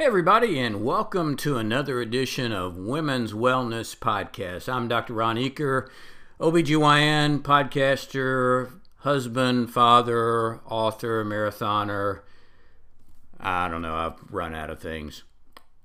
Hey, 0.00 0.06
everybody, 0.06 0.58
and 0.58 0.82
welcome 0.82 1.36
to 1.36 1.58
another 1.58 2.00
edition 2.00 2.52
of 2.52 2.78
Women's 2.78 3.34
Wellness 3.34 3.94
Podcast. 3.94 4.66
I'm 4.66 4.88
Dr. 4.88 5.12
Ron 5.12 5.36
Eaker, 5.36 5.90
OBGYN, 6.40 7.42
podcaster, 7.42 8.80
husband, 9.00 9.70
father, 9.70 10.60
author, 10.60 11.22
marathoner. 11.22 12.22
I 13.38 13.68
don't 13.68 13.82
know, 13.82 13.94
I've 13.94 14.14
run 14.32 14.54
out 14.54 14.70
of 14.70 14.80
things. 14.80 15.24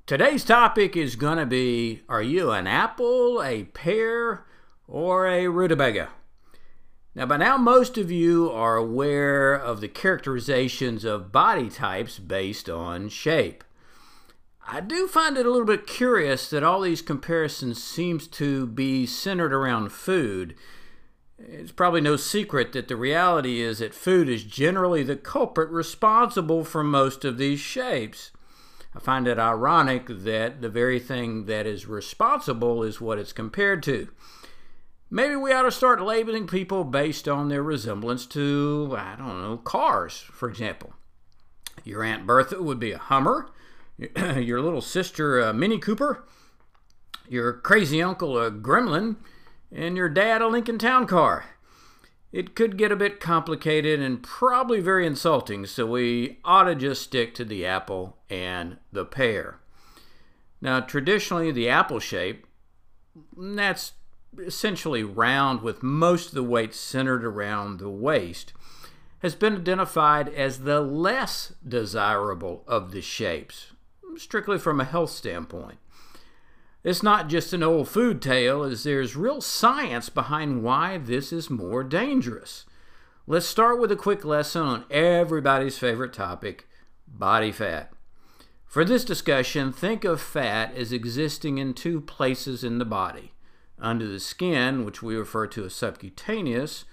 Today's 0.06 0.46
topic 0.46 0.96
is 0.96 1.18
going 1.18 1.38
to 1.38 1.46
be 1.46 2.04
Are 2.08 2.22
you 2.22 2.52
an 2.52 2.68
apple, 2.68 3.44
a 3.44 3.66
pear, 3.66 4.46
or 4.88 5.28
a 5.28 5.48
rutabaga? 5.48 6.08
Now, 7.16 7.26
by 7.26 7.36
now, 7.36 7.58
most 7.58 7.98
of 7.98 8.10
you 8.10 8.50
are 8.50 8.78
aware 8.78 9.54
of 9.54 9.82
the 9.82 9.90
characterizations 9.90 11.04
of 11.04 11.34
body 11.34 11.70
types 11.70 12.18
based 12.18 12.70
on 12.70 13.10
shape. 13.10 13.65
I 14.68 14.80
do 14.82 15.08
find 15.08 15.38
it 15.38 15.46
a 15.46 15.52
little 15.52 15.66
bit 15.66 15.86
curious 15.86 16.50
that 16.50 16.64
all 16.64 16.82
these 16.82 17.04
comparisons 17.04 17.84
seems 17.84 18.28
to 18.30 18.66
be 18.66 19.06
centered 19.06 19.54
around 19.54 19.92
food. 19.92 20.56
It's 21.38 21.72
probably 21.72 22.02
no 22.02 22.16
secret 22.16 22.74
that 22.74 22.88
the 22.88 22.96
reality 22.96 23.62
is 23.62 23.80
that 23.80 23.94
food 23.94 24.28
is 24.28 24.44
generally 24.44 25.04
the 25.04 25.18
culprit 25.18 25.70
responsible 25.70 26.64
for 26.64 26.84
most 26.84 27.24
of 27.24 27.38
these 27.38 27.60
shapes. 27.60 28.32
I 28.96 29.00
find 29.00 29.28
it 29.28 29.38
ironic 29.38 30.08
that 30.08 30.62
the 30.62 30.70
very 30.70 31.00
thing 31.00 31.46
that 31.46 31.68
is 31.68 31.86
responsible 31.86 32.82
is 32.82 33.00
what 33.02 33.20
it's 33.20 33.34
compared 33.34 33.84
to. 33.84 34.08
Maybe 35.12 35.36
we 35.36 35.54
ought 35.54 35.64
to 35.64 35.72
start 35.72 36.02
labeling 36.02 36.48
people 36.48 36.84
based 36.84 37.28
on 37.28 37.50
their 37.50 37.62
resemblance 37.62 38.26
to, 38.28 38.96
I 38.98 39.16
don't 39.16 39.42
know, 39.42 39.58
cars, 39.58 40.18
for 40.18 40.50
example. 40.50 40.94
Your 41.84 42.04
Aunt 42.04 42.26
Bertha 42.26 42.64
would 42.64 42.80
be 42.80 42.94
a 42.94 42.98
Hummer. 42.98 43.50
your 44.36 44.62
little 44.62 44.82
sister, 44.82 45.42
uh, 45.42 45.52
a 45.52 45.54
Mini 45.54 45.80
Cooper, 45.80 46.26
your 47.30 47.54
crazy 47.54 48.02
uncle, 48.02 48.38
a 48.38 48.52
Gremlin, 48.52 49.16
and 49.72 49.96
your 49.96 50.10
dad, 50.10 50.42
a 50.42 50.48
Lincoln 50.48 50.78
Town 50.78 51.08
Car. 51.08 51.46
It 52.34 52.56
could 52.56 52.78
get 52.78 52.92
a 52.92 52.98
bit 52.98 53.22
complicated 53.22 54.02
and 54.02 54.22
probably 54.22 54.82
very 54.82 55.08
insulting, 55.08 55.66
so 55.66 55.86
we 55.86 56.40
ought 56.44 56.64
to 56.64 56.76
just 56.76 57.04
stick 57.04 57.34
to 57.36 57.46
the 57.46 57.66
apple 57.66 58.18
and 58.30 58.78
the 58.92 59.06
pear. 59.06 59.60
Now, 60.60 60.82
traditionally, 60.82 61.52
the 61.52 61.70
apple 61.70 62.00
shape, 62.00 62.46
that's 63.38 63.94
essentially 64.38 65.04
round 65.04 65.62
with 65.62 65.82
most 65.82 66.30
of 66.30 66.34
the 66.34 66.44
weight 66.44 66.74
centered 66.74 67.24
around 67.24 67.80
the 67.80 67.90
waist, 67.90 68.52
has 69.20 69.36
been 69.36 69.56
identified 69.56 70.28
as 70.28 70.60
the 70.60 70.82
less 70.82 71.54
desirable 71.66 72.66
of 72.68 72.92
the 72.92 73.02
shapes 73.02 73.72
strictly 74.20 74.58
from 74.58 74.80
a 74.80 74.86
health 74.86 75.12
standpoint. 75.12 75.78
It's 76.84 77.02
not 77.02 77.30
just 77.30 77.52
an 77.54 77.64
old 77.64 77.90
food 77.90 78.22
tale, 78.22 78.64
as 78.64 78.84
there's 78.84 79.16
real 79.16 79.42
science 79.42 80.10
behind 80.10 80.62
why 80.64 81.00
this 81.00 81.34
is 81.34 81.50
more 81.50 81.84
dangerous. 81.84 82.66
Let's 83.26 83.48
start 83.48 83.80
with 83.80 83.92
a 83.92 83.96
quick 83.96 84.24
lesson 84.24 84.62
on 84.62 84.86
everybody's 84.92 85.80
favorite 85.80 86.14
topic 86.14 86.68
body 87.08 87.52
fat. 87.52 87.92
For 88.66 88.86
this 88.86 89.04
discussion, 89.04 89.72
think 89.72 90.04
of 90.04 90.22
fat 90.22 90.76
as 90.76 90.92
existing 90.92 91.58
in 91.58 91.74
two 91.74 92.02
places 92.02 92.64
in 92.64 92.78
the 92.78 92.86
body 92.86 93.32
under 93.80 94.08
the 94.08 94.20
skin, 94.20 94.86
which 94.86 95.02
we 95.02 95.16
refer 95.16 95.48
to 95.48 95.66
as 95.66 95.74
subcutaneous, 95.74 96.86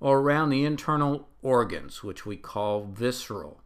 or 0.00 0.20
around 0.20 0.50
the 0.50 0.64
internal 0.64 1.28
organs, 1.42 2.02
which 2.04 2.26
we 2.26 2.36
call 2.36 2.84
visceral 2.84 3.62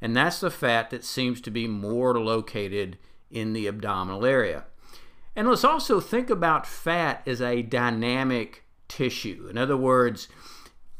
and 0.00 0.16
that's 0.16 0.40
the 0.40 0.50
fat 0.50 0.90
that 0.90 1.04
seems 1.04 1.40
to 1.42 1.50
be 1.50 1.66
more 1.66 2.18
located 2.18 2.98
in 3.30 3.52
the 3.52 3.66
abdominal 3.66 4.24
area. 4.24 4.64
And 5.34 5.48
let's 5.48 5.64
also 5.64 6.00
think 6.00 6.30
about 6.30 6.66
fat 6.66 7.22
as 7.26 7.40
a 7.40 7.62
dynamic 7.62 8.64
tissue. 8.88 9.48
In 9.50 9.58
other 9.58 9.76
words, 9.76 10.28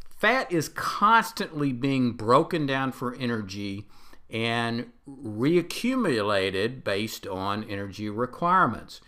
fat 0.08 0.50
is 0.52 0.68
constantly 0.68 1.72
being 1.72 2.12
broken 2.12 2.66
down 2.66 2.92
for 2.92 3.14
energy 3.14 3.86
and 4.28 4.90
reaccumulated 5.08 6.82
based 6.84 7.26
on 7.26 7.64
energy 7.64 8.10
requirements. 8.10 9.00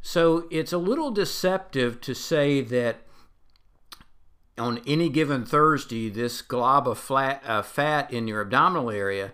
So 0.00 0.46
it's 0.50 0.72
a 0.72 0.78
little 0.78 1.10
deceptive 1.10 2.00
to 2.02 2.14
say 2.14 2.60
that 2.60 3.02
on 4.56 4.80
any 4.86 5.08
given 5.08 5.44
Thursday, 5.44 6.08
this 6.08 6.42
glob 6.42 6.86
of 6.88 6.98
flat, 6.98 7.42
uh, 7.44 7.62
fat 7.62 8.12
in 8.12 8.28
your 8.28 8.40
abdominal 8.40 8.90
area 8.90 9.32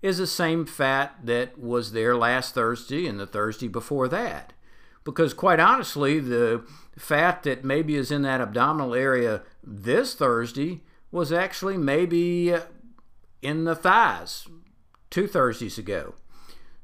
is 0.00 0.18
the 0.18 0.26
same 0.26 0.66
fat 0.66 1.14
that 1.24 1.58
was 1.58 1.92
there 1.92 2.16
last 2.16 2.54
Thursday 2.54 3.06
and 3.06 3.20
the 3.20 3.26
Thursday 3.26 3.68
before 3.68 4.08
that. 4.08 4.52
Because 5.04 5.34
quite 5.34 5.60
honestly, 5.60 6.18
the 6.18 6.64
fat 6.96 7.42
that 7.42 7.64
maybe 7.64 7.96
is 7.96 8.10
in 8.10 8.22
that 8.22 8.40
abdominal 8.40 8.94
area 8.94 9.42
this 9.62 10.14
Thursday 10.14 10.80
was 11.10 11.32
actually 11.32 11.76
maybe 11.76 12.54
in 13.42 13.64
the 13.64 13.74
thighs 13.74 14.48
two 15.10 15.26
Thursdays 15.26 15.78
ago. 15.78 16.14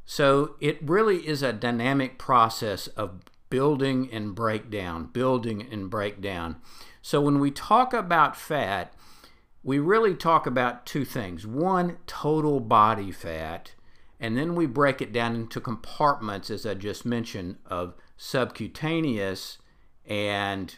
So 0.05 0.57
it 0.61 0.79
really 0.83 1.27
is 1.27 1.43
a 1.43 1.53
dynamic 1.53 2.19
process 2.19 2.87
of 2.89 3.21
building 3.51 4.09
and 4.13 4.35
breakdown, 4.35 5.07
building 5.13 5.67
and 5.71 5.91
breakdown. 5.91 6.57
So 7.09 7.23
when 7.23 7.39
we 7.39 7.51
talk 7.51 7.95
about 7.95 8.37
fat, 8.37 8.93
we 9.63 9.79
really 9.79 10.15
talk 10.15 10.47
about 10.47 10.85
two 10.85 11.07
things. 11.07 11.47
One, 11.47 11.97
total 12.07 12.61
body 12.61 13.13
fat, 13.13 13.73
and 14.21 14.37
then 14.37 14.55
we 14.55 14.67
break 14.67 15.01
it 15.01 15.11
down 15.11 15.35
into 15.35 15.59
compartments, 15.59 16.51
as 16.51 16.67
I 16.67 16.75
just 16.75 17.07
mentioned, 17.07 17.57
of 17.65 17.95
subcutaneous 18.19 19.57
and 20.05 20.77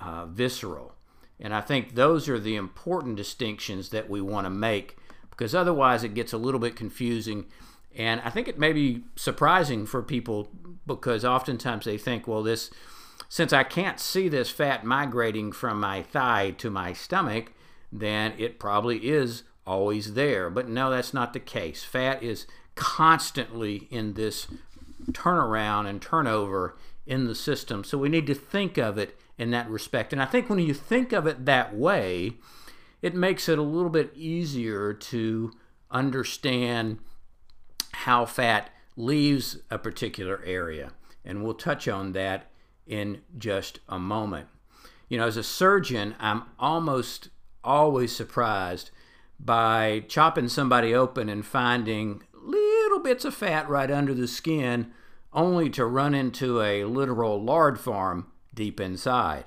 uh, 0.00 0.26
visceral. 0.26 0.94
And 1.40 1.52
I 1.52 1.62
think 1.62 1.96
those 1.96 2.28
are 2.28 2.38
the 2.38 2.54
important 2.54 3.16
distinctions 3.16 3.88
that 3.88 4.08
we 4.08 4.20
want 4.20 4.44
to 4.44 4.50
make 4.50 4.96
because 5.30 5.52
otherwise 5.52 6.04
it 6.04 6.14
gets 6.14 6.32
a 6.32 6.38
little 6.38 6.60
bit 6.60 6.76
confusing. 6.76 7.46
And 7.92 8.20
I 8.20 8.30
think 8.30 8.46
it 8.46 8.56
may 8.56 8.72
be 8.72 9.02
surprising 9.16 9.84
for 9.84 10.00
people 10.00 10.48
because 10.86 11.24
oftentimes 11.24 11.86
they 11.86 11.98
think, 11.98 12.28
well, 12.28 12.44
this 12.44 12.70
since 13.28 13.52
I 13.52 13.64
can't 13.64 14.00
see 14.00 14.28
this 14.28 14.50
fat 14.50 14.84
migrating 14.84 15.52
from 15.52 15.80
my 15.80 16.02
thigh 16.02 16.52
to 16.58 16.70
my 16.70 16.92
stomach, 16.92 17.52
then 17.92 18.34
it 18.38 18.58
probably 18.58 19.08
is 19.08 19.42
always 19.66 20.14
there. 20.14 20.48
But 20.50 20.68
no, 20.68 20.90
that's 20.90 21.14
not 21.14 21.32
the 21.32 21.40
case. 21.40 21.82
Fat 21.82 22.22
is 22.22 22.46
constantly 22.74 23.88
in 23.90 24.14
this 24.14 24.46
turnaround 25.12 25.88
and 25.88 26.00
turnover 26.00 26.76
in 27.06 27.26
the 27.26 27.34
system. 27.34 27.84
So 27.84 27.98
we 27.98 28.08
need 28.08 28.26
to 28.26 28.34
think 28.34 28.78
of 28.78 28.98
it 28.98 29.18
in 29.38 29.50
that 29.50 29.68
respect. 29.68 30.12
And 30.12 30.22
I 30.22 30.26
think 30.26 30.48
when 30.48 30.58
you 30.58 30.74
think 30.74 31.12
of 31.12 31.26
it 31.26 31.44
that 31.46 31.74
way, 31.74 32.34
it 33.02 33.14
makes 33.14 33.48
it 33.48 33.58
a 33.58 33.62
little 33.62 33.90
bit 33.90 34.12
easier 34.14 34.92
to 34.92 35.52
understand 35.90 36.98
how 37.92 38.24
fat 38.24 38.70
leaves 38.96 39.58
a 39.70 39.78
particular 39.78 40.42
area. 40.44 40.92
And 41.24 41.44
we'll 41.44 41.54
touch 41.54 41.86
on 41.88 42.12
that 42.12 42.50
in 42.86 43.22
just 43.36 43.80
a 43.88 43.98
moment. 43.98 44.48
You 45.08 45.18
know, 45.18 45.26
as 45.26 45.36
a 45.36 45.42
surgeon, 45.42 46.14
I'm 46.18 46.44
almost 46.58 47.28
always 47.62 48.14
surprised 48.14 48.90
by 49.38 50.04
chopping 50.08 50.48
somebody 50.48 50.94
open 50.94 51.28
and 51.28 51.44
finding 51.44 52.22
little 52.32 53.00
bits 53.00 53.24
of 53.24 53.34
fat 53.34 53.68
right 53.68 53.90
under 53.90 54.14
the 54.14 54.28
skin, 54.28 54.92
only 55.32 55.68
to 55.70 55.84
run 55.84 56.14
into 56.14 56.62
a 56.62 56.84
literal 56.84 57.42
lard 57.42 57.78
farm 57.78 58.32
deep 58.54 58.80
inside. 58.80 59.44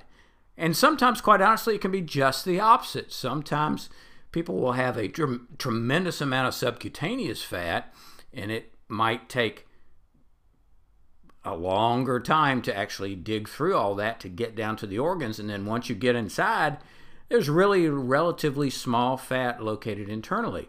And 0.56 0.76
sometimes, 0.76 1.20
quite 1.20 1.40
honestly, 1.40 1.74
it 1.74 1.80
can 1.80 1.90
be 1.90 2.02
just 2.02 2.44
the 2.44 2.60
opposite. 2.60 3.12
Sometimes 3.12 3.88
people 4.30 4.56
will 4.56 4.72
have 4.72 4.96
a 4.96 5.08
tremendous 5.08 6.20
amount 6.20 6.48
of 6.48 6.54
subcutaneous 6.54 7.42
fat, 7.42 7.92
and 8.32 8.50
it 8.52 8.74
might 8.86 9.28
take 9.28 9.66
a 11.44 11.54
longer 11.54 12.20
time 12.20 12.60
to 12.62 12.76
actually 12.76 13.14
dig 13.16 13.48
through 13.48 13.76
all 13.76 13.94
that 13.94 14.20
to 14.20 14.28
get 14.28 14.54
down 14.54 14.76
to 14.76 14.86
the 14.86 14.98
organs. 14.98 15.38
And 15.38 15.48
then 15.48 15.64
once 15.64 15.88
you 15.88 15.94
get 15.94 16.16
inside, 16.16 16.78
there's 17.28 17.48
really 17.48 17.88
relatively 17.88 18.70
small 18.70 19.16
fat 19.16 19.62
located 19.62 20.08
internally. 20.08 20.68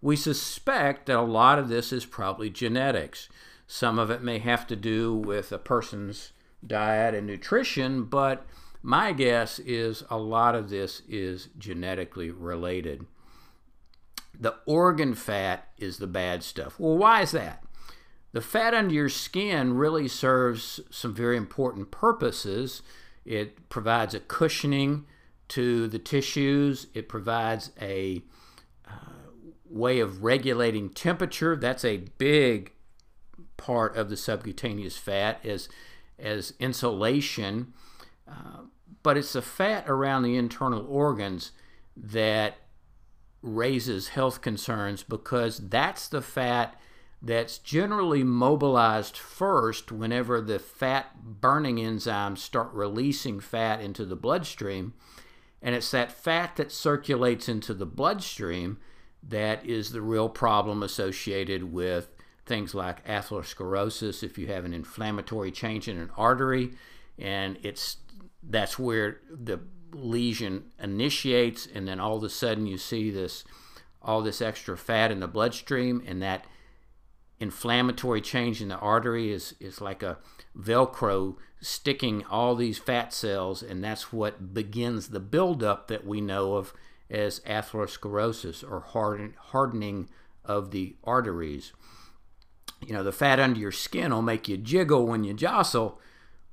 We 0.00 0.16
suspect 0.16 1.06
that 1.06 1.16
a 1.16 1.22
lot 1.22 1.58
of 1.58 1.68
this 1.68 1.92
is 1.92 2.04
probably 2.04 2.50
genetics. 2.50 3.28
Some 3.66 3.98
of 3.98 4.10
it 4.10 4.22
may 4.22 4.38
have 4.38 4.66
to 4.66 4.76
do 4.76 5.14
with 5.14 5.50
a 5.50 5.58
person's 5.58 6.32
diet 6.64 7.14
and 7.14 7.26
nutrition, 7.26 8.04
but 8.04 8.46
my 8.82 9.12
guess 9.12 9.58
is 9.58 10.04
a 10.10 10.18
lot 10.18 10.54
of 10.54 10.68
this 10.68 11.00
is 11.08 11.48
genetically 11.58 12.30
related. 12.30 13.06
The 14.38 14.56
organ 14.66 15.14
fat 15.14 15.68
is 15.78 15.96
the 15.96 16.06
bad 16.06 16.42
stuff. 16.42 16.78
Well, 16.78 16.98
why 16.98 17.22
is 17.22 17.30
that? 17.30 17.64
The 18.34 18.40
fat 18.40 18.74
under 18.74 18.92
your 18.92 19.08
skin 19.08 19.74
really 19.74 20.08
serves 20.08 20.80
some 20.90 21.14
very 21.14 21.36
important 21.36 21.92
purposes. 21.92 22.82
It 23.24 23.68
provides 23.68 24.12
a 24.12 24.18
cushioning 24.18 25.06
to 25.48 25.86
the 25.86 26.00
tissues, 26.00 26.88
it 26.94 27.08
provides 27.08 27.70
a 27.80 28.24
uh, 28.88 29.40
way 29.70 30.00
of 30.00 30.24
regulating 30.24 30.88
temperature. 30.88 31.54
That's 31.54 31.84
a 31.84 32.08
big 32.18 32.72
part 33.56 33.96
of 33.96 34.10
the 34.10 34.16
subcutaneous 34.16 34.96
fat 34.96 35.38
as, 35.46 35.68
as 36.18 36.54
insulation. 36.58 37.72
Uh, 38.26 38.62
but 39.04 39.16
it's 39.16 39.34
the 39.34 39.42
fat 39.42 39.84
around 39.86 40.24
the 40.24 40.36
internal 40.36 40.84
organs 40.88 41.52
that 41.96 42.56
raises 43.42 44.08
health 44.08 44.40
concerns 44.40 45.04
because 45.04 45.58
that's 45.68 46.08
the 46.08 46.22
fat 46.22 46.74
that's 47.24 47.56
generally 47.56 48.22
mobilized 48.22 49.16
first 49.16 49.90
whenever 49.90 50.42
the 50.42 50.58
fat 50.58 51.40
burning 51.40 51.76
enzymes 51.76 52.38
start 52.38 52.70
releasing 52.74 53.40
fat 53.40 53.80
into 53.80 54.04
the 54.04 54.14
bloodstream. 54.14 54.92
And 55.62 55.74
it's 55.74 55.90
that 55.92 56.12
fat 56.12 56.56
that 56.56 56.70
circulates 56.70 57.48
into 57.48 57.72
the 57.72 57.86
bloodstream 57.86 58.76
that 59.26 59.64
is 59.64 59.92
the 59.92 60.02
real 60.02 60.28
problem 60.28 60.82
associated 60.82 61.72
with 61.72 62.10
things 62.44 62.74
like 62.74 63.02
atherosclerosis 63.06 64.22
if 64.22 64.36
you 64.36 64.48
have 64.48 64.66
an 64.66 64.74
inflammatory 64.74 65.50
change 65.50 65.88
in 65.88 65.96
an 65.96 66.10
artery 66.18 66.72
and 67.18 67.58
it's 67.62 67.96
that's 68.42 68.78
where 68.78 69.20
the 69.30 69.58
lesion 69.94 70.62
initiates 70.78 71.66
and 71.74 71.88
then 71.88 71.98
all 71.98 72.18
of 72.18 72.22
a 72.22 72.28
sudden 72.28 72.66
you 72.66 72.76
see 72.76 73.10
this 73.10 73.44
all 74.02 74.20
this 74.20 74.42
extra 74.42 74.76
fat 74.76 75.10
in 75.10 75.20
the 75.20 75.26
bloodstream 75.26 76.02
and 76.06 76.20
that 76.20 76.44
inflammatory 77.40 78.20
change 78.20 78.62
in 78.62 78.68
the 78.68 78.78
artery 78.78 79.32
is, 79.32 79.54
is 79.60 79.80
like 79.80 80.02
a 80.02 80.18
velcro 80.56 81.36
sticking 81.60 82.24
all 82.26 82.54
these 82.54 82.78
fat 82.78 83.12
cells 83.12 83.62
and 83.62 83.82
that's 83.82 84.12
what 84.12 84.54
begins 84.54 85.08
the 85.08 85.20
buildup 85.20 85.88
that 85.88 86.06
we 86.06 86.20
know 86.20 86.54
of 86.54 86.72
as 87.10 87.40
atherosclerosis 87.40 88.68
or 88.68 88.80
harden, 88.80 89.34
hardening 89.38 90.08
of 90.44 90.70
the 90.70 90.94
arteries 91.04 91.72
you 92.86 92.92
know 92.92 93.02
the 93.02 93.12
fat 93.12 93.40
under 93.40 93.58
your 93.58 93.72
skin 93.72 94.12
will 94.12 94.22
make 94.22 94.46
you 94.46 94.56
jiggle 94.56 95.06
when 95.06 95.24
you 95.24 95.32
jostle 95.32 95.98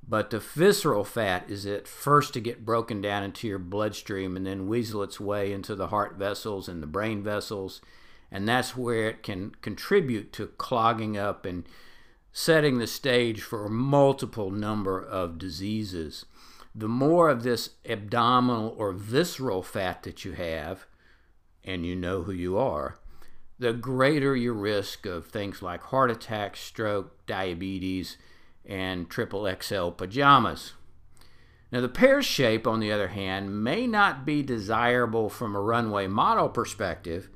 but 0.06 0.30
the 0.30 0.40
visceral 0.40 1.04
fat 1.04 1.48
is 1.48 1.64
at 1.64 1.86
first 1.86 2.34
to 2.34 2.40
get 2.40 2.64
broken 2.64 3.00
down 3.00 3.22
into 3.22 3.46
your 3.46 3.58
bloodstream 3.58 4.36
and 4.36 4.44
then 4.44 4.66
weasel 4.66 5.02
its 5.02 5.20
way 5.20 5.52
into 5.52 5.74
the 5.74 5.88
heart 5.88 6.16
vessels 6.16 6.68
and 6.68 6.82
the 6.82 6.88
brain 6.88 7.22
vessels. 7.22 7.80
And 8.32 8.48
that's 8.48 8.74
where 8.74 9.10
it 9.10 9.22
can 9.22 9.54
contribute 9.60 10.32
to 10.32 10.46
clogging 10.46 11.18
up 11.18 11.44
and 11.44 11.64
setting 12.32 12.78
the 12.78 12.86
stage 12.86 13.42
for 13.42 13.66
a 13.66 13.70
multiple 13.70 14.50
number 14.50 14.98
of 14.98 15.38
diseases. 15.38 16.24
The 16.74 16.88
more 16.88 17.28
of 17.28 17.42
this 17.42 17.70
abdominal 17.86 18.74
or 18.78 18.92
visceral 18.92 19.62
fat 19.62 20.02
that 20.04 20.24
you 20.24 20.32
have, 20.32 20.86
and 21.62 21.84
you 21.84 21.94
know 21.94 22.22
who 22.22 22.32
you 22.32 22.56
are, 22.56 22.98
the 23.58 23.74
greater 23.74 24.34
your 24.34 24.54
risk 24.54 25.04
of 25.04 25.26
things 25.26 25.60
like 25.60 25.82
heart 25.82 26.10
attack, 26.10 26.56
stroke, 26.56 27.26
diabetes, 27.26 28.16
and 28.64 29.10
triple 29.10 29.46
XL 29.60 29.90
pajamas. 29.90 30.72
Now, 31.70 31.82
the 31.82 31.88
pear 31.88 32.22
shape, 32.22 32.66
on 32.66 32.80
the 32.80 32.92
other 32.92 33.08
hand, 33.08 33.62
may 33.62 33.86
not 33.86 34.24
be 34.24 34.42
desirable 34.42 35.28
from 35.28 35.54
a 35.54 35.60
runway 35.60 36.06
model 36.06 36.48
perspective, 36.48 37.28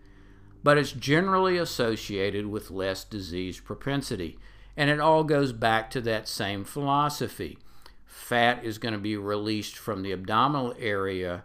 but 0.66 0.76
it's 0.76 0.90
generally 0.90 1.58
associated 1.58 2.44
with 2.44 2.72
less 2.72 3.04
disease 3.04 3.60
propensity. 3.60 4.36
And 4.76 4.90
it 4.90 4.98
all 4.98 5.22
goes 5.22 5.52
back 5.52 5.92
to 5.92 6.00
that 6.00 6.26
same 6.26 6.64
philosophy. 6.64 7.58
Fat 8.04 8.64
is 8.64 8.78
going 8.78 8.92
to 8.92 8.98
be 8.98 9.16
released 9.16 9.76
from 9.76 10.02
the 10.02 10.10
abdominal 10.10 10.74
area 10.76 11.44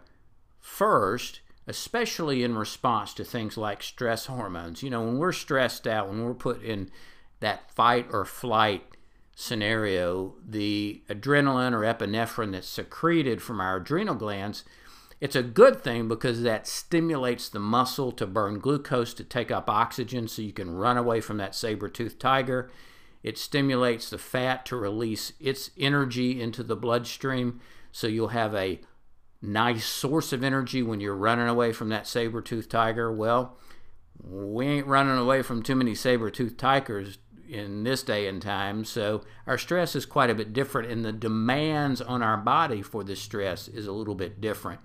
first, 0.58 1.38
especially 1.68 2.42
in 2.42 2.56
response 2.56 3.14
to 3.14 3.22
things 3.22 3.56
like 3.56 3.84
stress 3.84 4.26
hormones. 4.26 4.82
You 4.82 4.90
know, 4.90 5.02
when 5.02 5.18
we're 5.18 5.30
stressed 5.30 5.86
out, 5.86 6.08
when 6.08 6.24
we're 6.24 6.34
put 6.34 6.60
in 6.60 6.90
that 7.38 7.70
fight 7.70 8.08
or 8.10 8.24
flight 8.24 8.82
scenario, 9.36 10.34
the 10.44 11.00
adrenaline 11.08 11.74
or 11.74 11.82
epinephrine 11.82 12.50
that's 12.50 12.68
secreted 12.68 13.40
from 13.40 13.60
our 13.60 13.76
adrenal 13.76 14.16
glands, 14.16 14.64
it's 15.22 15.36
a 15.36 15.42
good 15.44 15.84
thing 15.84 16.08
because 16.08 16.42
that 16.42 16.66
stimulates 16.66 17.48
the 17.48 17.60
muscle 17.60 18.10
to 18.10 18.26
burn 18.26 18.58
glucose 18.58 19.14
to 19.14 19.22
take 19.22 19.52
up 19.52 19.70
oxygen 19.70 20.26
so 20.26 20.42
you 20.42 20.52
can 20.52 20.74
run 20.74 20.96
away 20.96 21.20
from 21.20 21.36
that 21.36 21.54
saber-toothed 21.54 22.18
tiger. 22.18 22.68
It 23.22 23.38
stimulates 23.38 24.10
the 24.10 24.18
fat 24.18 24.66
to 24.66 24.76
release 24.76 25.32
its 25.38 25.70
energy 25.78 26.42
into 26.42 26.64
the 26.64 26.74
bloodstream 26.74 27.60
so 27.92 28.08
you'll 28.08 28.28
have 28.28 28.52
a 28.56 28.80
nice 29.40 29.86
source 29.86 30.32
of 30.32 30.42
energy 30.42 30.82
when 30.82 30.98
you're 30.98 31.14
running 31.14 31.46
away 31.46 31.72
from 31.72 31.88
that 31.90 32.08
saber-toothed 32.08 32.68
tiger. 32.68 33.12
Well, 33.12 33.56
we 34.20 34.66
ain't 34.66 34.88
running 34.88 35.18
away 35.18 35.42
from 35.42 35.62
too 35.62 35.76
many 35.76 35.94
saber-toothed 35.94 36.58
tigers 36.58 37.18
in 37.48 37.84
this 37.84 38.02
day 38.02 38.26
and 38.26 38.40
time. 38.40 38.84
So 38.84 39.22
our 39.46 39.58
stress 39.58 39.94
is 39.94 40.06
quite 40.06 40.30
a 40.30 40.34
bit 40.34 40.52
different, 40.52 40.90
and 40.90 41.04
the 41.04 41.12
demands 41.12 42.00
on 42.00 42.22
our 42.22 42.36
body 42.36 42.82
for 42.82 43.04
this 43.04 43.20
stress 43.20 43.68
is 43.68 43.86
a 43.86 43.92
little 43.92 44.14
bit 44.14 44.40
different. 44.40 44.80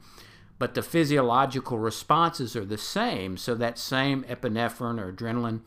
But 0.59 0.73
the 0.73 0.81
physiological 0.81 1.77
responses 1.77 2.55
are 2.55 2.65
the 2.65 2.77
same. 2.77 3.37
So 3.37 3.53
that 3.55 3.77
same 3.77 4.23
epinephrine 4.23 4.99
or 4.99 5.13
adrenaline 5.13 5.61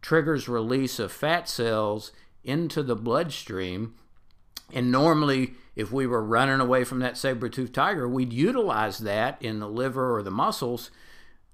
triggers 0.00 0.48
release 0.48 0.98
of 0.98 1.12
fat 1.12 1.48
cells 1.48 2.12
into 2.42 2.82
the 2.82 2.96
bloodstream. 2.96 3.94
And 4.72 4.90
normally, 4.90 5.54
if 5.76 5.92
we 5.92 6.06
were 6.06 6.24
running 6.24 6.60
away 6.60 6.84
from 6.84 7.00
that 7.00 7.18
saber-toothed 7.18 7.74
tiger, 7.74 8.08
we'd 8.08 8.32
utilize 8.32 8.98
that 9.00 9.40
in 9.42 9.60
the 9.60 9.68
liver 9.68 10.16
or 10.16 10.22
the 10.22 10.30
muscles 10.30 10.90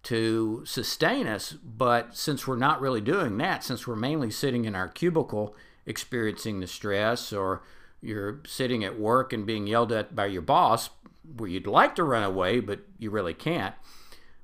to 0.06 0.62
sustain 0.64 1.26
us. 1.26 1.52
But 1.52 2.16
since 2.16 2.46
we're 2.46 2.56
not 2.56 2.80
really 2.80 3.00
doing 3.00 3.38
that, 3.38 3.64
since 3.64 3.88
we're 3.88 3.96
mainly 3.96 4.30
sitting 4.30 4.64
in 4.64 4.76
our 4.76 4.88
cubicle 4.88 5.56
experiencing 5.84 6.60
the 6.60 6.68
stress, 6.68 7.32
or 7.32 7.64
you're 8.00 8.40
sitting 8.46 8.84
at 8.84 9.00
work 9.00 9.32
and 9.32 9.44
being 9.44 9.66
yelled 9.66 9.90
at 9.90 10.14
by 10.14 10.26
your 10.26 10.42
boss, 10.42 10.90
where 11.36 11.50
you'd 11.50 11.66
like 11.66 11.96
to 11.96 12.04
run 12.04 12.22
away, 12.22 12.60
but 12.60 12.80
you 12.98 13.10
really 13.10 13.34
can't. 13.34 13.74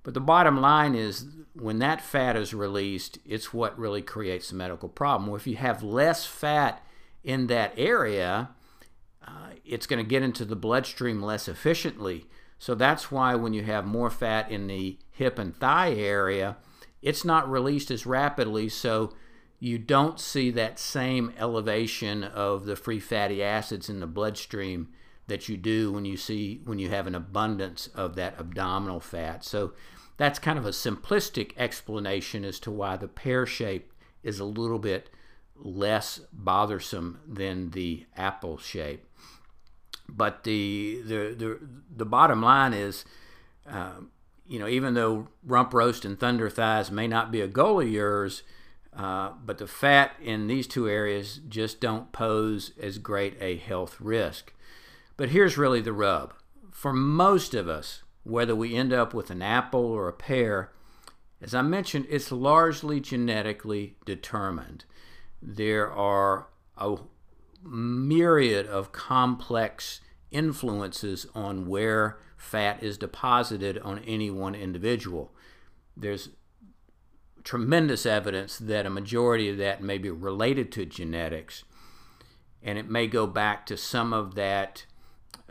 But 0.03 0.15
the 0.15 0.21
bottom 0.21 0.61
line 0.61 0.97
is 0.97 1.27
when 1.55 1.79
that 1.79 2.01
fat 2.01 2.35
is 2.35 2.53
released, 2.53 3.19
it's 3.25 3.55
what 3.55 3.79
really 3.79 4.03
creates 4.03 4.51
the 4.51 4.57
medical 4.57 4.89
problem. 4.89 5.29
Well, 5.29 5.37
if 5.37 5.47
you 5.47 5.55
have 5.55 5.85
less 5.85 6.27
fat 6.27 6.85
in 7.23 7.47
that 7.47 7.73
area, 7.77 8.51
uh, 9.25 9.51
it's 9.65 9.87
going 9.87 10.05
to 10.05 10.09
get 10.09 10.25
into 10.25 10.45
the 10.45 10.57
bloodstream 10.57 11.23
less 11.23 11.47
efficiently. 11.47 12.27
So 12.63 12.77
that's 12.77 13.11
why 13.11 13.35
when 13.35 13.55
you 13.55 13.65
have 13.65 13.85
more 13.85 14.09
fat 14.09 14.49
in 14.49 14.69
the 14.69 14.97
hip 15.11 15.37
and 15.37 15.53
thigh 15.53 15.95
area, 15.95 16.59
it's 17.03 17.25
not 17.25 17.51
released 17.51 17.91
as 17.91 18.07
rapidly. 18.07 18.69
So 18.69 19.15
you 19.59 19.79
don't 19.79 20.21
see 20.21 20.49
that 20.53 20.79
same 20.79 21.33
elevation 21.37 22.23
of 22.23 22.65
the 22.65 22.77
free 22.77 23.01
fatty 23.01 23.43
acids 23.43 23.91
in 23.91 23.99
the 23.99 24.07
bloodstream 24.07 24.91
that 25.27 25.49
you 25.49 25.57
do 25.57 25.91
when 25.91 26.05
you 26.05 26.17
see 26.17 26.61
when 26.63 26.79
you 26.79 26.89
have 26.89 27.09
an 27.09 27.17
abundance 27.17 27.89
of 27.97 28.15
that 28.15 28.39
abdominal 28.39 29.01
fat. 29.01 29.43
So 29.43 29.73
that's 30.17 30.39
kind 30.39 30.57
of 30.57 30.65
a 30.65 30.71
simplistic 30.71 31.55
explanation 31.57 32.45
as 32.45 32.61
to 32.61 32.71
why 32.71 32.97
the 32.97 33.09
pear 33.09 33.45
shape 33.45 33.93
is 34.23 34.39
a 34.39 34.45
little 34.45 34.79
bit 34.79 35.11
less 35.57 36.21
bothersome 36.33 37.19
than 37.27 37.71
the 37.71 38.07
apple 38.17 38.57
shape. 38.57 39.05
But 40.15 40.45
the 40.45 41.01
the 41.05 41.35
the, 41.35 41.59
the 41.97 42.05
bottom 42.05 42.43
line 42.43 42.75
is, 42.75 43.05
uh, 43.69 44.01
you 44.47 44.59
know, 44.59 44.69
even 44.69 44.95
though 44.95 45.29
rump 45.43 45.73
roast 45.73 46.05
and 46.05 46.21
thunder 46.21 46.51
thighs 46.51 46.91
may 46.91 47.09
not 47.09 47.33
be 47.33 47.41
a 47.41 47.49
goal 47.49 47.81
of 47.81 47.89
yours, 47.89 48.43
uh, 48.95 49.31
but 49.45 49.57
the 49.57 49.67
fat 49.67 50.13
in 50.23 50.49
these 50.49 50.67
two 50.67 50.87
areas 50.89 51.41
just 51.49 51.81
don't 51.81 52.13
pose 52.13 52.73
as 52.81 52.99
great 52.99 53.37
a 53.41 53.57
health 53.57 53.99
risk. 54.01 54.53
But 55.17 55.31
here's 55.31 55.57
really 55.57 55.81
the 55.81 55.93
rub. 55.95 56.35
For 56.71 56.93
most 56.93 57.55
of 57.55 57.69
us, 57.69 58.03
whether 58.25 58.55
we 58.55 58.77
end 58.77 58.93
up 58.93 59.15
with 59.15 59.31
an 59.31 59.41
apple 59.41 59.87
or 59.87 60.09
a 60.09 60.13
pear, 60.13 60.73
as 61.41 61.55
I 61.55 61.63
mentioned, 61.63 62.07
it's 62.11 62.31
largely 62.31 63.01
genetically 63.01 63.97
determined. 64.05 64.85
There 65.41 65.91
are 65.91 66.49
a 66.77 66.97
myriad 67.63 68.67
of 68.67 68.93
complex 68.93 70.01
influences 70.31 71.27
on 71.35 71.67
where 71.67 72.19
fat 72.37 72.83
is 72.83 72.99
deposited 72.99 73.79
on 73.79 74.01
any 74.01 74.31
one 74.31 74.55
individual. 74.55 75.33
There's 75.97 76.31
tremendous 77.45 78.07
evidence 78.07 78.59
that 78.59 78.87
a 78.87 78.91
majority 78.91 79.49
of 79.49 79.59
that 79.59 79.83
may 79.83 79.99
be 79.99 80.11
related 80.11 80.73
to 80.73 80.87
genetics, 80.87 81.65
and 82.63 82.79
it 82.79 82.89
may 82.89 83.07
go 83.07 83.27
back 83.27 83.67
to 83.67 83.77
some 83.77 84.13
of 84.13 84.35
that 84.35 84.87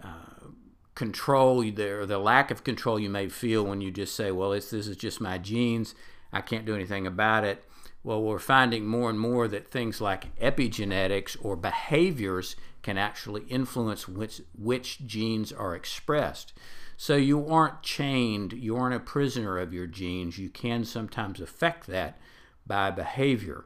uh, 0.01 0.47
control 0.95 1.63
there, 1.71 2.05
the 2.05 2.17
lack 2.17 2.51
of 2.51 2.63
control 2.63 2.99
you 2.99 3.09
may 3.09 3.29
feel 3.29 3.63
when 3.63 3.81
you 3.81 3.91
just 3.91 4.15
say, 4.15 4.31
"Well, 4.31 4.51
this 4.51 4.73
is 4.73 4.95
just 4.97 5.21
my 5.21 5.37
genes. 5.37 5.95
I 6.33 6.41
can't 6.41 6.65
do 6.65 6.75
anything 6.75 7.05
about 7.05 7.43
it." 7.43 7.63
Well, 8.03 8.21
we're 8.21 8.39
finding 8.39 8.87
more 8.87 9.09
and 9.09 9.19
more 9.19 9.47
that 9.47 9.69
things 9.69 10.01
like 10.01 10.35
epigenetics 10.39 11.37
or 11.41 11.55
behaviors 11.55 12.55
can 12.81 12.97
actually 12.97 13.43
influence 13.43 14.07
which, 14.07 14.41
which 14.57 15.05
genes 15.05 15.51
are 15.51 15.75
expressed. 15.75 16.53
So 16.97 17.15
you 17.15 17.47
aren't 17.47 17.83
chained, 17.83 18.53
you 18.53 18.75
aren't 18.75 18.95
a 18.95 18.99
prisoner 18.99 19.57
of 19.57 19.73
your 19.73 19.87
genes. 19.87 20.37
You 20.37 20.49
can 20.49 20.83
sometimes 20.83 21.39
affect 21.39 21.87
that 21.87 22.19
by 22.65 22.91
behavior. 22.91 23.65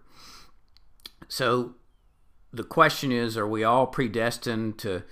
So 1.27 1.75
the 2.53 2.63
question 2.63 3.11
is 3.11 3.37
are 3.37 3.47
we 3.47 3.63
all 3.63 3.87
predestined 3.87 4.77
to 4.79 5.03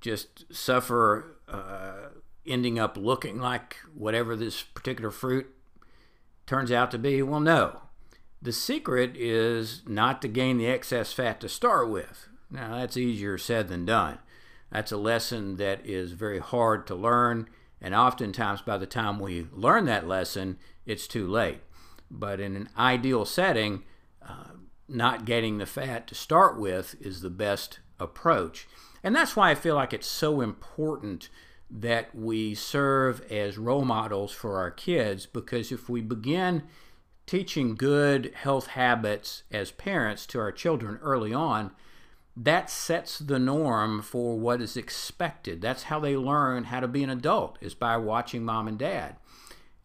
just 0.00 0.52
suffer, 0.54 1.38
uh, 1.48 2.10
ending 2.46 2.78
up 2.78 2.96
looking 2.96 3.40
like 3.40 3.76
whatever 3.94 4.36
this 4.36 4.62
particular 4.62 5.10
fruit 5.10 5.46
turns 6.46 6.70
out 6.70 6.90
to 6.92 6.98
be? 6.98 7.22
Well, 7.22 7.40
no. 7.40 7.80
The 8.40 8.52
secret 8.52 9.16
is 9.16 9.82
not 9.86 10.22
to 10.22 10.28
gain 10.28 10.58
the 10.58 10.66
excess 10.66 11.12
fat 11.12 11.40
to 11.40 11.48
start 11.48 11.90
with. 11.90 12.28
Now, 12.50 12.78
that's 12.78 12.96
easier 12.96 13.38
said 13.38 13.68
than 13.68 13.84
done. 13.84 14.18
That's 14.70 14.92
a 14.92 14.96
lesson 14.96 15.56
that 15.56 15.84
is 15.84 16.12
very 16.12 16.38
hard 16.38 16.86
to 16.88 16.94
learn, 16.94 17.48
and 17.80 17.94
oftentimes 17.94 18.62
by 18.62 18.78
the 18.78 18.86
time 18.86 19.18
we 19.18 19.46
learn 19.52 19.86
that 19.86 20.06
lesson, 20.06 20.58
it's 20.84 21.06
too 21.06 21.26
late. 21.26 21.60
But 22.10 22.40
in 22.40 22.56
an 22.56 22.68
ideal 22.76 23.24
setting, 23.24 23.84
uh, 24.26 24.54
not 24.88 25.24
getting 25.24 25.58
the 25.58 25.66
fat 25.66 26.06
to 26.08 26.14
start 26.14 26.58
with 26.58 26.94
is 27.00 27.20
the 27.20 27.30
best 27.30 27.80
approach. 27.98 28.68
And 29.02 29.14
that's 29.14 29.36
why 29.36 29.50
I 29.50 29.54
feel 29.54 29.74
like 29.74 29.92
it's 29.92 30.06
so 30.06 30.40
important 30.40 31.28
that 31.70 32.14
we 32.14 32.54
serve 32.54 33.20
as 33.30 33.58
role 33.58 33.84
models 33.84 34.32
for 34.32 34.58
our 34.58 34.70
kids 34.70 35.26
because 35.26 35.72
if 35.72 35.88
we 35.88 36.00
begin 36.00 36.62
teaching 37.26 37.74
good 37.74 38.32
health 38.34 38.68
habits 38.68 39.42
as 39.50 39.70
parents 39.72 40.26
to 40.26 40.38
our 40.38 40.52
children 40.52 40.98
early 41.02 41.34
on, 41.34 41.72
that 42.36 42.68
sets 42.70 43.18
the 43.18 43.38
norm 43.38 44.02
for 44.02 44.38
what 44.38 44.60
is 44.60 44.76
expected. 44.76 45.60
That's 45.60 45.84
how 45.84 45.98
they 45.98 46.16
learn 46.16 46.64
how 46.64 46.80
to 46.80 46.88
be 46.88 47.02
an 47.02 47.10
adult 47.10 47.58
is 47.60 47.74
by 47.74 47.96
watching 47.96 48.44
mom 48.44 48.68
and 48.68 48.78
dad. 48.78 49.16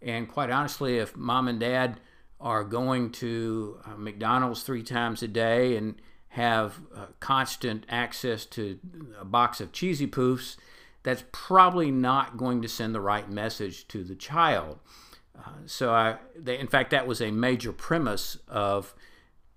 And 0.01 0.27
quite 0.27 0.49
honestly, 0.49 0.97
if 0.97 1.15
mom 1.15 1.47
and 1.47 1.59
dad 1.59 1.99
are 2.39 2.63
going 2.63 3.11
to 3.11 3.79
uh, 3.85 3.95
McDonald's 3.97 4.63
three 4.63 4.83
times 4.83 5.23
a 5.23 5.27
day 5.27 5.77
and 5.77 5.95
have 6.29 6.79
uh, 6.95 7.05
constant 7.19 7.85
access 7.87 8.45
to 8.47 8.79
a 9.19 9.25
box 9.25 9.61
of 9.61 9.71
cheesy 9.71 10.07
poofs, 10.07 10.57
that's 11.03 11.23
probably 11.31 11.91
not 11.91 12.37
going 12.37 12.61
to 12.61 12.67
send 12.67 12.93
the 12.93 13.01
right 13.01 13.29
message 13.29 13.87
to 13.89 14.03
the 14.03 14.15
child. 14.15 14.79
So 15.65 15.93
I, 15.93 16.17
they, 16.35 16.57
in 16.57 16.67
fact, 16.67 16.91
that 16.91 17.07
was 17.07 17.21
a 17.21 17.31
major 17.31 17.71
premise 17.71 18.37
of 18.47 18.93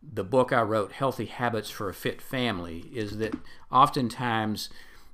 the 0.03 0.25
book 0.25 0.53
I 0.53 0.63
wrote, 0.63 0.93
Healthy 0.93 1.27
Habits 1.27 1.71
for 1.71 1.89
a 1.89 1.95
Fit 1.95 2.21
Family, 2.21 2.91
is 2.93 3.19
that 3.19 3.35
oftentimes 3.73 4.69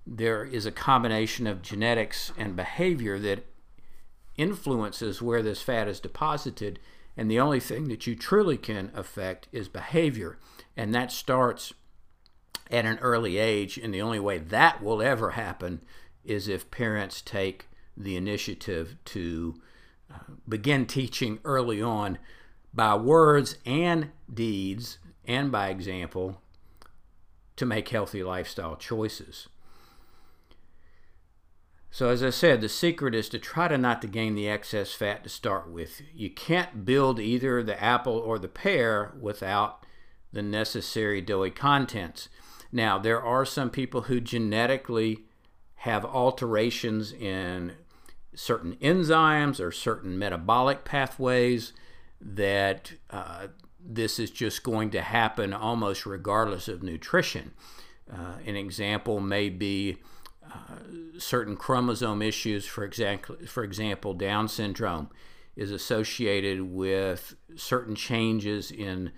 there 0.06 0.44
is 0.44 0.66
a 0.66 0.72
combination 0.72 1.46
of 1.46 1.62
genetics 1.62 2.32
and 2.36 2.56
behavior 2.56 3.18
that 3.18 3.46
influences 4.36 5.22
where 5.22 5.42
this 5.42 5.62
fat 5.62 5.86
is 5.86 6.00
deposited. 6.00 6.78
And 7.16 7.30
the 7.30 7.40
only 7.40 7.60
thing 7.60 7.88
that 7.88 8.06
you 8.06 8.16
truly 8.16 8.56
can 8.56 8.90
affect 8.94 9.48
is 9.52 9.68
behavior. 9.68 10.38
And 10.76 10.94
that 10.94 11.12
starts 11.12 11.72
at 12.70 12.86
an 12.86 12.98
early 12.98 13.38
age. 13.38 13.78
And 13.78 13.92
the 13.92 14.02
only 14.02 14.20
way 14.20 14.38
that 14.38 14.82
will 14.82 15.02
ever 15.02 15.30
happen 15.30 15.82
is 16.24 16.48
if 16.48 16.70
parents 16.70 17.20
take 17.20 17.68
the 17.96 18.16
initiative 18.16 18.96
to 19.04 19.60
begin 20.48 20.86
teaching 20.86 21.38
early 21.44 21.80
on 21.80 22.18
by 22.72 22.94
words 22.94 23.56
and 23.64 24.10
deeds 24.32 24.98
and 25.24 25.50
by 25.50 25.68
example 25.68 26.40
to 27.56 27.66
make 27.66 27.88
healthy 27.88 28.22
lifestyle 28.22 28.76
choices. 28.76 29.48
So 31.90 32.08
as 32.08 32.22
I 32.22 32.30
said, 32.30 32.60
the 32.60 32.68
secret 32.68 33.14
is 33.14 33.28
to 33.30 33.38
try 33.38 33.66
to 33.66 33.76
not 33.76 34.00
to 34.02 34.08
gain 34.08 34.36
the 34.36 34.48
excess 34.48 34.92
fat 34.92 35.24
to 35.24 35.28
start 35.28 35.68
with. 35.68 36.00
You 36.14 36.30
can't 36.30 36.84
build 36.84 37.18
either 37.18 37.62
the 37.62 37.82
apple 37.82 38.16
or 38.16 38.38
the 38.38 38.48
pear 38.48 39.12
without 39.20 39.84
the 40.32 40.42
necessary 40.42 41.20
doughy 41.20 41.50
contents. 41.50 42.28
Now, 42.70 42.98
there 42.98 43.20
are 43.20 43.44
some 43.44 43.70
people 43.70 44.02
who 44.02 44.20
genetically 44.20 45.24
have 45.76 46.04
alterations 46.04 47.12
in 47.12 47.72
certain 48.34 48.76
enzymes 48.76 49.60
or 49.60 49.72
certain 49.72 50.18
metabolic 50.18 50.84
pathways 50.84 51.72
that 52.20 52.92
uh, 53.10 53.48
this 53.78 54.18
is 54.18 54.30
just 54.30 54.62
going 54.62 54.90
to 54.90 55.00
happen 55.00 55.52
almost 55.52 56.06
regardless 56.06 56.68
of 56.68 56.82
nutrition. 56.82 57.52
Uh, 58.12 58.34
an 58.46 58.56
example 58.56 59.20
may 59.20 59.48
be 59.48 59.96
uh, 60.44 60.76
certain 61.18 61.56
chromosome 61.56 62.22
issues, 62.22 62.66
for 62.66 62.84
example, 62.84 63.36
for 63.46 63.62
example, 63.62 64.14
Down 64.14 64.48
syndrome 64.48 65.08
is 65.56 65.70
associated 65.70 66.62
with 66.62 67.36
certain 67.56 67.94
changes 67.94 68.70
in 68.70 69.12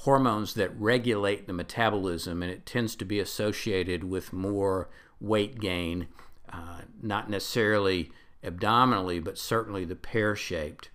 hormones 0.00 0.54
that 0.54 0.78
regulate 0.78 1.46
the 1.46 1.52
metabolism, 1.52 2.42
and 2.42 2.52
it 2.52 2.66
tends 2.66 2.94
to 2.96 3.04
be 3.04 3.18
associated 3.18 4.04
with 4.04 4.32
more 4.32 4.88
weight 5.18 5.58
gain 5.58 6.06
uh, 6.52 6.82
not 7.02 7.28
necessarily 7.30 8.10
abdominally, 8.42 9.18
but 9.18 9.38
certainly 9.38 9.84
the 9.84 9.96
pear 9.96 10.36
shaped. 10.36 10.90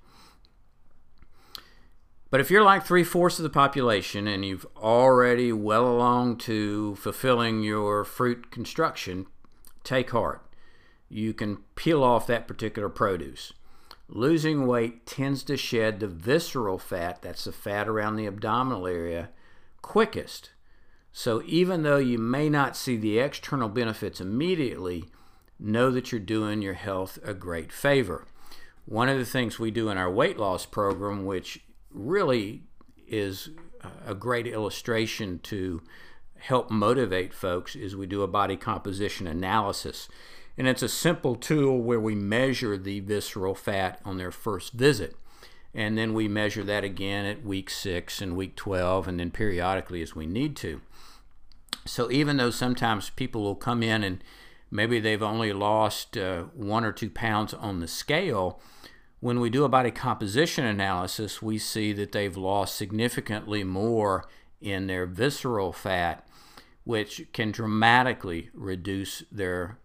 But 2.30 2.40
if 2.40 2.50
you're 2.50 2.64
like 2.64 2.86
three 2.86 3.04
fourths 3.04 3.40
of 3.40 3.44
the 3.44 3.50
population 3.50 4.26
and 4.26 4.46
you've 4.46 4.66
already 4.78 5.52
well 5.52 5.86
along 5.86 6.38
to 6.38 6.96
fulfilling 6.96 7.62
your 7.62 8.06
fruit 8.06 8.52
construction, 8.52 9.28
take 9.84 10.12
heart. 10.12 10.42
You 11.10 11.34
can 11.34 11.58
peel 11.76 12.04
off 12.04 12.28
that 12.28 12.48
particular 12.48 12.88
produce. 12.88 13.52
Losing 14.08 14.66
weight 14.66 15.06
tends 15.06 15.44
to 15.44 15.58
shed 15.58 16.00
the 16.00 16.08
visceral 16.08 16.78
fat, 16.78 17.22
that's 17.22 17.44
the 17.44 17.52
fat 17.52 17.90
around 17.90 18.16
the 18.16 18.28
abdominal 18.28 18.88
area, 18.88 19.30
quickest. 19.82 20.52
So 21.12 21.42
even 21.46 21.84
though 21.84 21.98
you 21.98 22.18
may 22.18 22.50
not 22.50 22.78
see 22.78 22.96
the 22.96 23.20
external 23.20 23.68
benefits 23.68 24.22
immediately, 24.22 25.06
know 25.62 25.92
that 25.92 26.12
you're 26.12 26.20
doing 26.20 26.62
your 26.62 26.74
health 26.74 27.20
a 27.24 27.34
great 27.34 27.72
favor. 27.72 28.26
One 28.86 29.10
of 29.10 29.20
the 29.20 29.26
things 29.26 29.60
we 29.60 29.72
do 29.72 29.90
in 29.90 29.98
our 29.98 30.12
weight 30.12 30.38
loss 30.38 30.66
program, 30.66 31.26
which 31.26 31.62
really 31.92 32.64
is 33.08 33.50
a 34.06 34.16
great 34.16 34.48
illustration 34.48 35.40
to 35.44 35.82
help 36.40 36.72
motivate 36.72 37.34
folks, 37.34 37.76
is 37.76 37.96
we 37.96 38.08
do 38.08 38.24
a 38.24 38.28
body 38.28 38.58
composition 38.58 39.28
analysis. 39.28 40.10
And 40.58 40.68
it's 40.68 40.84
a 40.84 40.90
simple 40.90 41.36
tool 41.36 41.80
where 41.82 42.00
we 42.00 42.16
measure 42.16 42.78
the 42.78 43.00
visceral 43.00 43.56
fat 43.56 44.00
on 44.04 44.18
their 44.18 44.32
first 44.32 44.74
visit. 44.74 45.16
And 45.74 45.98
then 45.98 46.14
we 46.14 46.28
measure 46.28 46.64
that 46.64 46.84
again 46.84 47.26
at 47.26 47.46
week 47.46 47.70
six 47.70 48.22
and 48.22 48.36
week 48.36 48.56
12, 48.56 49.08
and 49.08 49.20
then 49.20 49.32
periodically 49.32 50.02
as 50.02 50.16
we 50.16 50.26
need 50.26 50.56
to. 50.58 50.82
So 51.86 52.12
even 52.12 52.38
though 52.38 52.50
sometimes 52.50 53.10
people 53.10 53.44
will 53.44 53.56
come 53.56 53.82
in 53.82 54.04
and 54.04 54.24
maybe 54.72 55.00
they've 55.00 55.22
only 55.22 55.54
lost 55.54 56.18
uh, 56.18 56.44
one 56.56 56.86
or 56.86 56.92
two 56.92 57.10
pounds 57.10 57.54
on 57.54 57.80
the 57.80 57.88
scale. 57.88 58.60
When 59.20 59.40
we 59.40 59.50
do 59.52 59.66
a 59.66 59.70
body 59.70 59.92
composition 59.92 60.66
analysis, 60.66 61.42
we 61.42 61.58
see 61.60 61.94
that 61.94 62.14
they've 62.14 62.36
lost 62.36 62.76
significantly 62.76 63.64
more 63.64 64.26
in 64.60 64.88
their 64.88 65.06
visceral 65.06 65.74
fat, 65.74 66.26
which 66.86 67.28
can 67.34 67.52
dramatically 67.52 68.50
reduce 68.54 69.24
their 69.32 69.78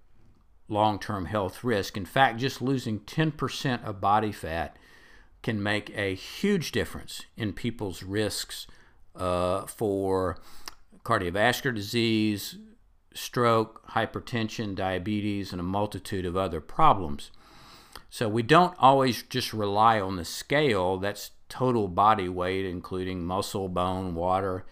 long 0.68 0.98
term 0.98 1.26
health 1.26 1.64
risk. 1.64 1.96
In 1.96 2.06
fact, 2.06 2.38
just 2.38 2.62
losing 2.62 3.00
10% 3.00 3.84
of 3.84 4.00
body 4.00 4.32
fat 4.32 4.76
can 5.42 5.62
make 5.62 5.96
a 5.96 6.14
huge 6.14 6.72
difference 6.72 7.22
in 7.36 7.52
people's 7.52 8.02
risks 8.02 8.66
uh, 9.14 9.66
for 9.66 10.38
cardiovascular 11.04 11.74
disease, 11.74 12.56
stroke, 13.16 13.82
hypertension, 13.90 14.74
diabetes, 14.74 15.52
and 15.52 15.60
a 15.60 15.64
multitude 15.64 16.26
of 16.26 16.36
other 16.36 16.60
problems. 16.60 17.30
So 18.10 18.28
we 18.28 18.42
don't 18.42 18.74
always 18.78 19.22
just 19.22 19.52
rely 19.52 20.00
on 20.00 20.16
the 20.16 20.24
scale, 20.24 20.98
that's 20.98 21.32
total 21.48 21.88
body 21.88 22.28
weight, 22.28 22.64
including 22.64 23.24
muscle, 23.24 23.68
bone, 23.68 24.14
water. 24.14 24.64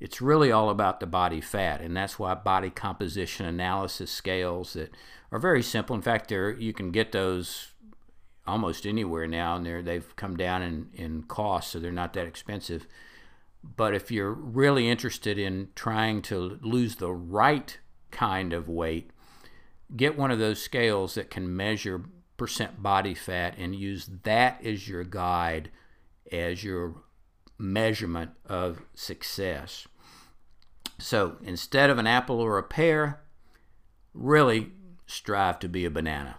It's 0.00 0.20
really 0.20 0.50
all 0.50 0.68
about 0.68 1.00
the 1.00 1.06
body 1.06 1.40
fat, 1.40 1.80
and 1.80 1.96
that's 1.96 2.18
why 2.18 2.34
body 2.34 2.70
composition 2.70 3.46
analysis 3.46 4.10
scales 4.10 4.72
that 4.72 4.92
are 5.30 5.38
very 5.38 5.62
simple. 5.62 5.94
In 5.94 6.02
fact, 6.02 6.28
there 6.28 6.50
you 6.50 6.72
can 6.72 6.90
get 6.90 7.12
those 7.12 7.72
almost 8.46 8.84
anywhere 8.84 9.26
now, 9.26 9.56
and 9.56 9.86
they've 9.86 10.16
come 10.16 10.36
down 10.36 10.62
in, 10.62 10.88
in 10.94 11.22
cost, 11.22 11.70
so 11.70 11.78
they're 11.78 11.92
not 11.92 12.12
that 12.14 12.26
expensive. 12.26 12.86
But 13.64 13.94
if 13.94 14.10
you're 14.10 14.32
really 14.32 14.88
interested 14.88 15.38
in 15.38 15.68
trying 15.76 16.22
to 16.22 16.58
lose 16.62 16.96
the 16.96 17.12
right 17.12 17.78
kind 18.12 18.52
of 18.52 18.68
weight, 18.68 19.10
get 19.96 20.16
one 20.16 20.30
of 20.30 20.38
those 20.38 20.62
scales 20.62 21.14
that 21.16 21.30
can 21.30 21.56
measure 21.56 22.04
percent 22.36 22.82
body 22.82 23.14
fat 23.14 23.56
and 23.58 23.74
use 23.74 24.08
that 24.22 24.64
as 24.64 24.88
your 24.88 25.04
guide, 25.04 25.70
as 26.30 26.62
your 26.62 26.94
measurement 27.58 28.30
of 28.46 28.82
success. 28.94 29.86
So 30.98 31.36
instead 31.42 31.90
of 31.90 31.98
an 31.98 32.06
apple 32.06 32.40
or 32.40 32.58
a 32.58 32.62
pear, 32.62 33.22
really 34.14 34.72
strive 35.06 35.58
to 35.60 35.68
be 35.68 35.84
a 35.84 35.90
banana. 35.90 36.36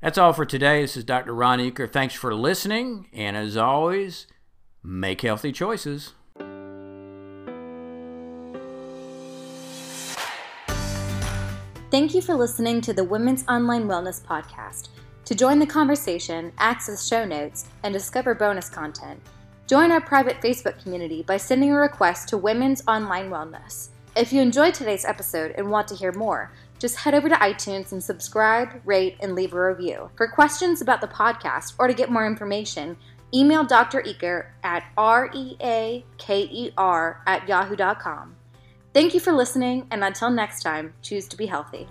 That's 0.00 0.18
all 0.18 0.32
for 0.32 0.44
today. 0.44 0.82
This 0.82 0.96
is 0.96 1.04
Dr. 1.04 1.34
Ron 1.34 1.60
Eaker. 1.60 1.90
Thanks 1.90 2.14
for 2.14 2.34
listening, 2.34 3.08
and 3.12 3.36
as 3.36 3.56
always, 3.56 4.26
make 4.82 5.20
healthy 5.20 5.52
choices. 5.52 6.14
Thank 11.92 12.14
you 12.14 12.22
for 12.22 12.34
listening 12.34 12.80
to 12.80 12.94
the 12.94 13.04
Women's 13.04 13.44
Online 13.48 13.86
Wellness 13.86 14.22
Podcast. 14.24 14.88
To 15.26 15.34
join 15.34 15.58
the 15.58 15.66
conversation, 15.66 16.50
access 16.56 17.06
show 17.06 17.26
notes, 17.26 17.66
and 17.82 17.92
discover 17.92 18.34
bonus 18.34 18.70
content, 18.70 19.20
join 19.66 19.92
our 19.92 20.00
private 20.00 20.40
Facebook 20.40 20.82
community 20.82 21.22
by 21.22 21.36
sending 21.36 21.70
a 21.70 21.76
request 21.76 22.30
to 22.30 22.38
Women's 22.38 22.82
Online 22.88 23.28
Wellness. 23.28 23.90
If 24.16 24.32
you 24.32 24.40
enjoyed 24.40 24.72
today's 24.72 25.04
episode 25.04 25.52
and 25.58 25.70
want 25.70 25.86
to 25.88 25.94
hear 25.94 26.12
more, 26.12 26.50
just 26.78 26.96
head 26.96 27.14
over 27.14 27.28
to 27.28 27.34
iTunes 27.34 27.92
and 27.92 28.02
subscribe, 28.02 28.80
rate, 28.86 29.18
and 29.20 29.34
leave 29.34 29.52
a 29.52 29.62
review. 29.62 30.10
For 30.16 30.28
questions 30.28 30.80
about 30.80 31.02
the 31.02 31.08
podcast 31.08 31.74
or 31.78 31.88
to 31.88 31.94
get 31.94 32.10
more 32.10 32.26
information, 32.26 32.96
email 33.34 33.64
Dr. 33.64 34.00
Eaker 34.00 34.46
at 34.62 34.84
R-E-A-K-E-R 34.96 36.02
at 37.26 37.46
yahoo.com. 37.46 38.36
Thank 38.94 39.14
you 39.14 39.20
for 39.20 39.32
listening, 39.32 39.86
and 39.90 40.04
until 40.04 40.28
next 40.28 40.62
time, 40.62 40.92
choose 41.00 41.26
to 41.28 41.36
be 41.36 41.46
healthy. 41.46 41.88